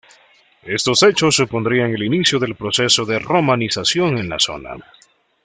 [0.63, 4.77] Estos hechos supondrían el inicio del proceso de romanización en la zona.